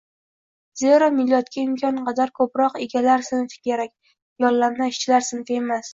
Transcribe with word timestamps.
Zero, 0.81 1.09
millatga 1.17 1.59
imkon 1.63 1.99
qadar 2.09 2.33
ko‘proq 2.41 2.79
egalar 2.87 3.27
sinfi 3.31 3.61
kerak, 3.69 3.95
yollanma 4.45 4.89
ishchilar 4.95 5.29
sinfi 5.29 5.61
emas. 5.63 5.89